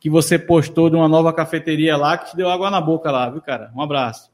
[0.00, 3.30] que você postou de uma nova cafeteria lá que te deu água na boca lá,
[3.30, 3.70] viu, cara?
[3.74, 4.30] Um abraço.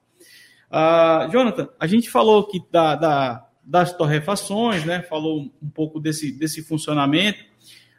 [0.70, 5.02] Uh, Jonathan, a gente falou aqui da, da, das torrefações, né?
[5.02, 7.38] Falou um pouco desse, desse funcionamento.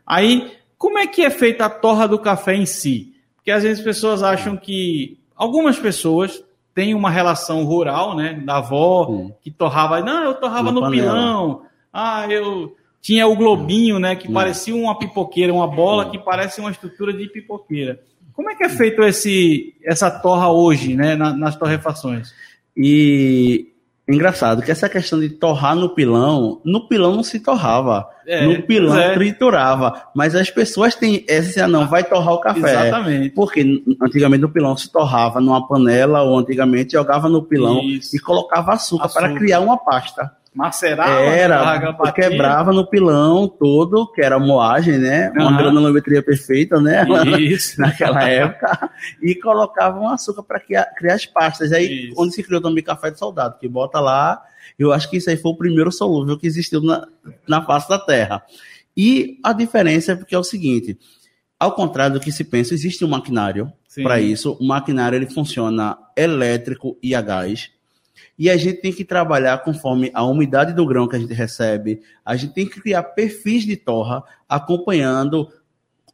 [0.06, 3.14] Aí como é que é feita a torra do café em si?
[3.36, 8.58] Porque às vezes as pessoas acham que algumas pessoas têm uma relação rural, né, da
[8.58, 9.34] avó Sim.
[9.44, 11.62] que torrava, não, eu torrava no pilão.
[11.94, 14.34] Ah, eu tinha o globinho, né, que Sim.
[14.34, 18.02] parecia uma pipoqueira, uma bola que parece uma estrutura de pipoqueira.
[18.34, 22.34] Como é que é feito esse essa torra hoje, né, nas torrefações?
[22.76, 23.71] E
[24.14, 28.08] Engraçado que essa questão de torrar no pilão, no pilão não se torrava.
[28.26, 29.14] É, no pilão é.
[29.14, 30.04] triturava.
[30.16, 32.60] Mas as pessoas têm essa, não, vai torrar o café.
[32.60, 33.30] Exatamente.
[33.32, 38.16] Porque antigamente no pilão se torrava numa panela, ou antigamente jogava no pilão Isso.
[38.16, 39.28] e colocava açúcar, açúcar.
[39.28, 40.32] para criar uma pasta.
[40.54, 45.32] Macerava, era, quebrava no pilão todo, que era moagem, né?
[45.34, 45.48] Uhum.
[45.48, 47.06] Uma granometria perfeita, né?
[47.40, 47.80] Isso.
[47.82, 48.92] Naquela época.
[49.22, 51.72] E colocava um açúcar para criar, criar, as pastas.
[51.72, 52.16] Aí, isso.
[52.22, 54.44] onde se criou também café de soldado, que bota lá.
[54.78, 57.08] Eu acho que isso aí foi o primeiro solúvel que existiu na,
[57.48, 58.44] na face da Terra.
[58.96, 61.00] E a diferença é porque é o seguinte:
[61.58, 63.72] ao contrário do que se pensa, existe um maquinário
[64.04, 64.58] para isso.
[64.60, 67.72] O maquinário ele funciona elétrico e a gás
[68.38, 72.02] e a gente tem que trabalhar conforme a umidade do grão que a gente recebe.
[72.26, 75.48] A gente tem que criar perfis de torra acompanhando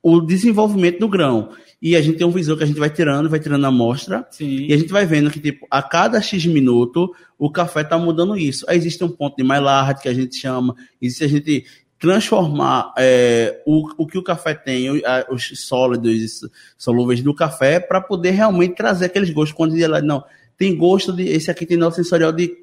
[0.01, 1.49] o desenvolvimento do grão.
[1.81, 4.25] E a gente tem um visor que a gente vai tirando, vai tirando a amostra.
[4.31, 4.65] Sim.
[4.67, 8.35] E a gente vai vendo que, tipo, a cada X minuto, o café está mudando
[8.35, 8.65] isso.
[8.67, 10.75] Aí existe um ponto de Maillard, que a gente chama.
[11.01, 11.65] Existe a gente
[11.99, 14.87] transformar é, o, o que o café tem,
[15.29, 16.41] os sólidos
[16.77, 19.55] solúveis do café, para poder realmente trazer aqueles gostos.
[19.55, 20.23] Quando ele não,
[20.57, 21.23] tem gosto de.
[21.23, 22.57] Esse aqui tem nota sensorial de,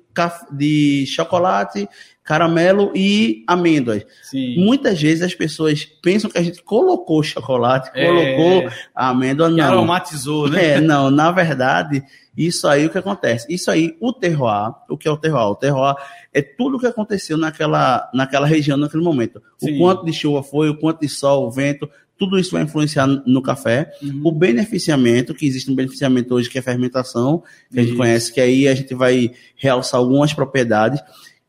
[0.53, 1.89] de chocolate,
[2.25, 4.05] caramelo e amêndoas.
[4.23, 4.57] Sim.
[4.57, 8.07] Muitas vezes as pessoas pensam que a gente colocou chocolate, é.
[8.07, 9.65] colocou amêndoa, não.
[9.65, 10.73] aromatizou, né?
[10.73, 12.03] É, não, na verdade,
[12.37, 13.47] isso aí o que acontece?
[13.49, 15.47] Isso aí, o terroir, o que é o terroir?
[15.47, 15.95] O terroir
[16.33, 19.41] é tudo o que aconteceu naquela, naquela região, naquele momento.
[19.59, 19.77] Sim.
[19.77, 21.89] O quanto de chuva foi, o quanto de sol, o vento,
[22.25, 23.93] tudo isso vai influenciar no café.
[24.03, 24.23] Uhum.
[24.25, 28.33] O beneficiamento, que existe um beneficiamento hoje, que é a fermentação, que a gente conhece,
[28.33, 31.01] que aí a gente vai realçar algumas propriedades.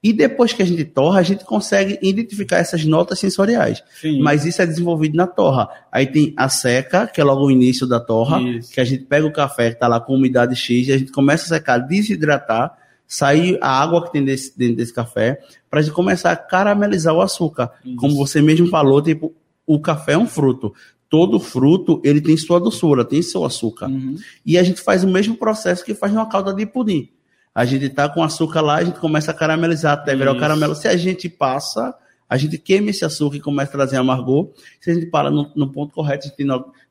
[0.03, 3.81] E depois que a gente torra, a gente consegue identificar essas notas sensoriais.
[3.99, 4.21] Sim.
[4.21, 5.67] Mas isso é desenvolvido na torra.
[5.91, 8.71] Aí tem a seca, que é logo o início da torra, isso.
[8.71, 11.11] que a gente pega o café que está lá com umidade X, e a gente
[11.11, 15.83] começa a secar, desidratar, sair a água que tem desse, dentro desse café, para a
[15.83, 17.71] gente começar a caramelizar o açúcar.
[17.83, 17.95] Isso.
[17.95, 19.33] Como você mesmo falou, tipo,
[19.65, 20.73] o café é um fruto.
[21.09, 23.87] Todo fruto, ele tem sua doçura, tem seu açúcar.
[23.87, 24.15] Uhum.
[24.45, 27.09] E a gente faz o mesmo processo que faz numa calda de pudim.
[27.53, 30.75] A gente tá com açúcar lá, a gente começa a caramelizar até virar o caramelo.
[30.75, 31.95] Se a gente passa,
[32.27, 34.49] a gente queima esse açúcar e começa a trazer amargor.
[34.81, 36.47] Se a gente para no, no ponto correto, a gente tem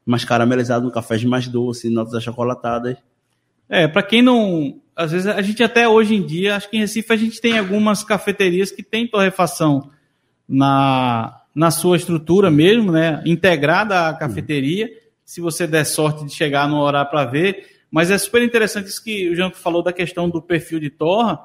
[0.07, 2.97] mais caramelizado, no café mais doce, notas achocolatadas.
[3.69, 4.81] É, para quem não.
[4.97, 7.59] Às vezes a gente até hoje em dia, acho que em Recife a gente tem
[7.59, 9.91] algumas cafeterias que tem torrefação
[10.49, 14.91] na, na sua estrutura mesmo, né, integrada à cafeteria,
[15.25, 17.67] se você der sorte de chegar no horário para ver.
[17.91, 21.39] Mas é super interessante isso que o Janco falou da questão do perfil de torra.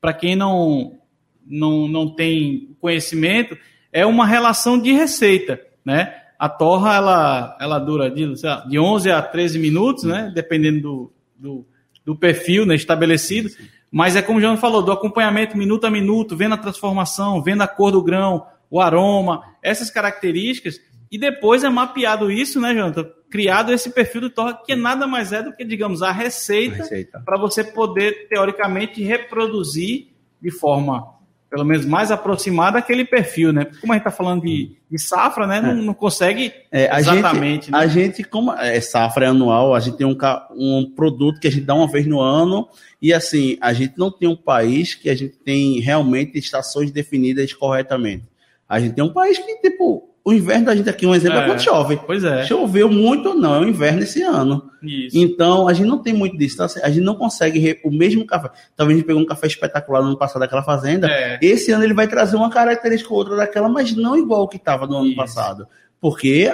[0.00, 0.98] Para quem não,
[1.44, 3.58] não, não tem conhecimento,
[3.92, 6.14] é uma relação de receita, né?
[6.38, 8.24] A torra, ela, ela dura de,
[8.68, 10.30] de 11 a 13 minutos, né?
[10.34, 11.66] Dependendo do, do,
[12.04, 12.74] do perfil né?
[12.74, 13.48] estabelecido.
[13.90, 17.62] Mas é como o João falou, do acompanhamento minuto a minuto, vendo a transformação, vendo
[17.62, 20.80] a cor do grão, o aroma, essas características.
[21.10, 23.06] E depois é mapeado isso, né, Jonathan?
[23.30, 27.22] Criado esse perfil de torra, que nada mais é do que, digamos, a receita, receita.
[27.24, 30.08] para você poder, teoricamente, reproduzir
[30.40, 31.16] de forma
[31.48, 33.66] pelo menos mais aproximada aquele perfil, né?
[33.80, 35.60] Como a gente está falando de, de, safra, né?
[35.60, 35.74] Não, é.
[35.74, 37.66] não consegue é, exatamente.
[37.66, 37.78] Gente, né?
[37.78, 40.16] A gente, como é safra é anual, a gente tem um,
[40.50, 42.68] um produto que a gente dá uma vez no ano
[43.00, 47.52] e assim, a gente não tem um país que a gente tem realmente estações definidas
[47.52, 48.24] corretamente.
[48.68, 51.44] A gente tem um país que, tipo, o inverno da gente aqui, um exemplo, é,
[51.44, 52.00] é quando chove.
[52.04, 52.44] Pois é.
[52.46, 54.70] Choveu muito ou não, é o inverno esse ano.
[54.82, 55.16] Isso.
[55.16, 56.60] Então, a gente não tem muito disso.
[56.60, 58.50] Assim, a gente não consegue o mesmo café.
[58.74, 61.08] Talvez a gente pegou um café espetacular no ano passado daquela fazenda.
[61.08, 61.38] É.
[61.40, 64.56] Esse ano ele vai trazer uma característica ou outra daquela, mas não igual o que
[64.56, 65.16] estava no ano isso.
[65.16, 65.68] passado.
[66.00, 66.52] Porque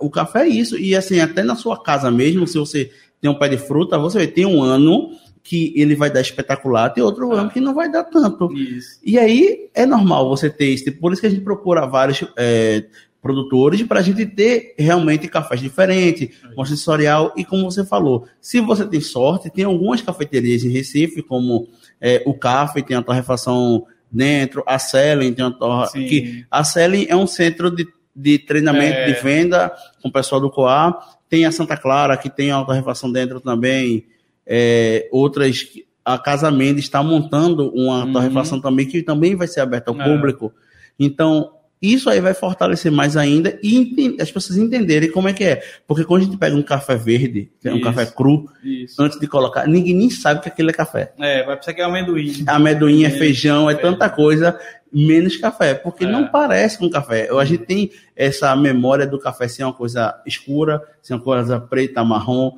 [0.00, 0.78] o café é isso.
[0.78, 2.90] E assim, até na sua casa mesmo, se você
[3.22, 5.12] tem um pé de fruta, você vai ter um ano
[5.44, 7.42] que ele vai dar espetacular, tem outro ah.
[7.42, 8.50] ano que não vai dar tanto.
[8.54, 8.98] Isso.
[9.04, 10.90] E aí é normal você ter isso.
[10.92, 12.86] Por isso que a gente procura vários é,
[13.20, 18.58] produtores para a gente ter realmente cafés diferentes, com sensorial e como você falou, se
[18.60, 21.68] você tem sorte, tem algumas cafeterias em Recife, como
[22.00, 27.06] é, o Café, tem a torrefação dentro, a Selen tem a torre, que a Selen
[27.08, 29.12] é um centro de, de treinamento é.
[29.12, 30.94] de venda com o pessoal do Coar,
[31.28, 34.06] tem a Santa Clara que tem a torrefação dentro também,
[34.46, 35.66] é, outras
[36.04, 38.12] a Casa Mendes está montando uma uhum.
[38.12, 40.04] torrefação também que também vai ser aberta ao é.
[40.04, 40.52] público.
[40.98, 45.62] Então, isso aí vai fortalecer mais ainda e as pessoas entenderem como é que é.
[45.86, 49.02] Porque quando a gente pega um café verde, é um isso, café cru, isso.
[49.02, 51.12] antes de colocar, ninguém nem sabe que aquilo é café.
[51.18, 52.44] É, vai precisar que é amendoim.
[52.46, 54.58] Amendoim é feijão, é tanta coisa,
[54.92, 56.10] menos café, porque é.
[56.10, 57.28] não parece com café.
[57.30, 62.04] A gente tem essa memória do café ser uma coisa escura, ser uma coisa preta,
[62.04, 62.52] marrom.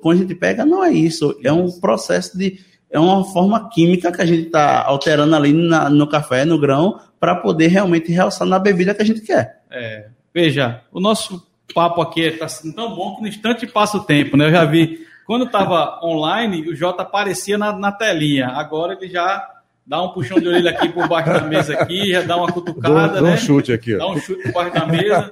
[0.00, 1.38] Quando a gente pega, não é isso.
[1.42, 2.58] É um processo de
[2.90, 7.00] é uma forma química que a gente está alterando ali na, no café, no grão,
[7.18, 9.62] para poder realmente realçar na bebida que a gente quer.
[9.70, 14.04] É, veja, o nosso papo aqui está sendo tão bom que no instante passa o
[14.04, 14.46] tempo, né?
[14.46, 19.51] Eu já vi, quando estava online, o Jota aparecia na, na telinha, agora ele já
[19.86, 23.14] dá um puxão de orelha aqui por baixo da mesa aqui, já dá uma cutucada,
[23.14, 23.34] dá, né?
[23.34, 23.96] um chute aqui.
[23.96, 25.22] Dá um chute por baixo da mesa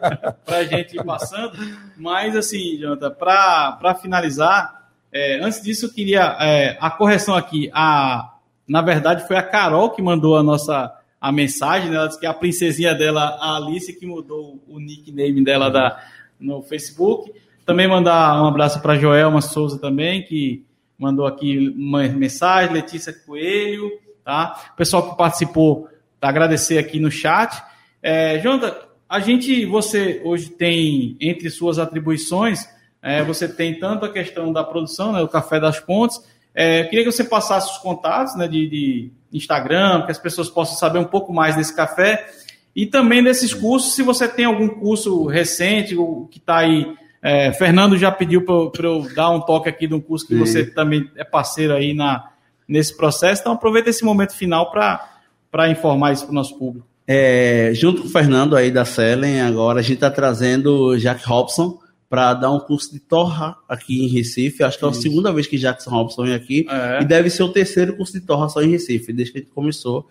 [0.44, 1.52] para a gente ir passando.
[1.96, 7.70] Mas assim, Jonathan, para finalizar, é, antes disso, eu queria é, a correção aqui.
[7.72, 8.34] A,
[8.66, 11.90] na verdade, foi a Carol que mandou a nossa a mensagem.
[11.90, 11.96] Né?
[11.96, 16.02] Ela disse que é a princesinha dela, a Alice, que mudou o nickname dela da,
[16.38, 17.32] no Facebook.
[17.66, 20.64] Também mandar um abraço para Joelma Souza também, que
[20.98, 22.72] mandou aqui uma mensagem.
[22.72, 23.90] Letícia Coelho,
[24.30, 24.70] tá?
[24.72, 25.88] O pessoal que participou,
[26.20, 27.62] tá, agradecer aqui no chat.
[28.02, 28.76] É, Jonathan,
[29.08, 32.68] a gente, você hoje tem entre suas atribuições
[33.02, 36.20] é, você tem tanto a questão da produção, né, o Café das Pontes.
[36.54, 40.76] É, queria que você passasse os contatos né, de, de Instagram, que as pessoas possam
[40.76, 42.28] saber um pouco mais desse café.
[42.76, 45.96] E também desses cursos, se você tem algum curso recente,
[46.30, 46.94] que está aí.
[47.22, 50.40] É, Fernando já pediu para eu dar um toque aqui de um curso que Sim.
[50.40, 52.30] você também é parceiro aí na,
[52.70, 53.40] nesse processo.
[53.40, 56.86] Então, aproveita esse momento final para informar isso para o nosso público.
[57.06, 61.26] É, junto com o Fernando aí da Selen, agora a gente está trazendo o Jack
[61.26, 61.78] Robson,
[62.10, 64.64] para dar um curso de torra aqui em Recife.
[64.64, 66.66] Acho que é a segunda vez que Jackson Robson vem aqui.
[66.68, 67.02] É.
[67.02, 69.52] E deve ser o terceiro curso de torra só em Recife, desde que a gente
[69.52, 70.08] começou.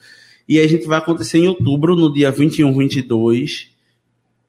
[0.47, 3.69] E a gente vai acontecer em outubro, no dia 21, 22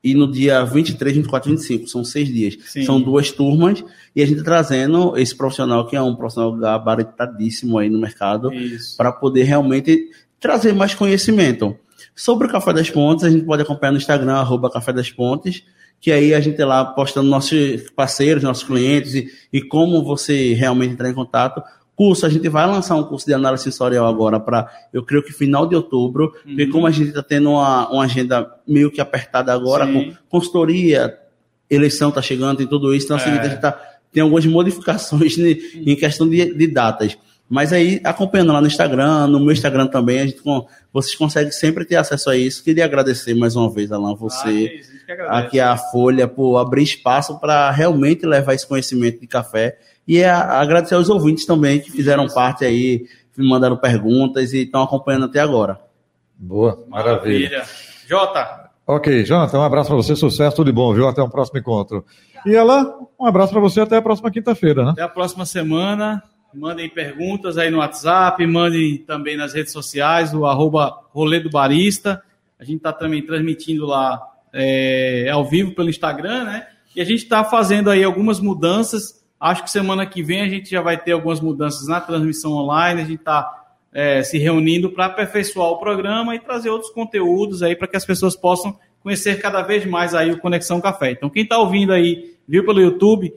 [0.03, 1.89] e no dia 23, 24 e 25.
[1.89, 2.57] São seis dias.
[2.65, 2.85] Sim.
[2.85, 3.85] São duas turmas.
[4.15, 8.51] E a gente tá trazendo esse profissional, que é um profissional gabaritadíssimo aí no mercado,
[8.97, 11.77] para poder realmente trazer mais conhecimento.
[12.15, 15.63] Sobre o Café das Pontes, a gente pode acompanhar no Instagram, arroba Café das Pontes
[16.01, 20.55] que aí a gente é lá postando nossos parceiros, nossos clientes e, e como você
[20.55, 21.63] realmente entrar em contato.
[22.01, 25.35] Curso, a gente vai lançar um curso de análise sensorial agora para, eu creio que
[25.35, 26.57] final de outubro, uhum.
[26.57, 29.93] porque como a gente está tendo uma, uma agenda meio que apertada agora, Sim.
[29.93, 31.19] com consultoria,
[31.69, 33.39] eleição está chegando e tudo isso, então é.
[33.39, 33.79] a gente tá,
[34.11, 37.19] tem algumas modificações em questão de, de datas.
[37.47, 40.41] Mas aí, acompanhando lá no Instagram, no meu Instagram também, a gente,
[40.91, 42.65] vocês conseguem sempre ter acesso a isso.
[42.65, 44.81] Queria agradecer mais uma vez, Alain, você,
[45.29, 49.77] ah, aqui a Folha, por abrir espaço para realmente levar esse conhecimento de café.
[50.07, 52.35] E a, agradecer aos ouvintes também que fizeram isso.
[52.35, 55.81] parte aí, me mandaram perguntas e estão acompanhando até agora.
[56.37, 57.51] Boa, maravilha.
[57.51, 57.65] maravilha.
[58.07, 61.07] Jota, Ok, Jonathan, um abraço para você, sucesso, tudo de bom, viu?
[61.07, 62.05] Até um próximo encontro.
[62.45, 64.91] E ela, um abraço para você até a próxima quinta-feira, né?
[64.91, 66.21] Até a próxima semana.
[66.53, 72.21] Mandem perguntas aí no WhatsApp, mandem também nas redes sociais, o arroba Rolê do Barista.
[72.59, 74.21] A gente está também transmitindo lá
[74.53, 76.67] é, ao vivo pelo Instagram, né?
[76.97, 79.20] E a gente está fazendo aí algumas mudanças.
[79.41, 83.01] Acho que semana que vem a gente já vai ter algumas mudanças na transmissão online.
[83.01, 87.75] A gente está é, se reunindo para aperfeiçoar o programa e trazer outros conteúdos aí
[87.75, 91.13] para que as pessoas possam conhecer cada vez mais aí o Conexão Café.
[91.13, 93.33] Então, quem está ouvindo aí, viu pelo YouTube,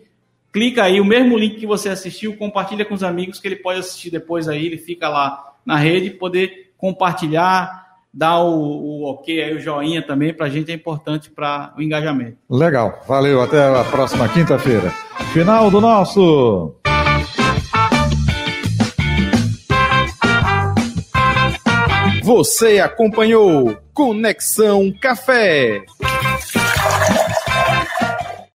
[0.51, 3.80] clica aí, o mesmo link que você assistiu, compartilha com os amigos, que ele pode
[3.80, 7.83] assistir depois aí, ele fica lá na rede, poder compartilhar,
[8.14, 11.82] dar o, o ok aí, o joinha também, para a gente é importante para o
[11.82, 12.38] engajamento.
[12.49, 14.91] Legal, valeu, até a próxima quinta-feira.
[15.34, 16.76] Final do nosso...
[22.24, 25.84] Você acompanhou Conexão Café.